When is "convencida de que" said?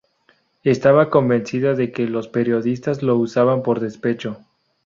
1.11-2.07